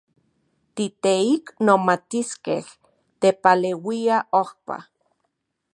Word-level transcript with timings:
Titeiknomatiskej 0.75 2.63
tepaleuia 3.21 4.17
ojpa. 4.41 4.77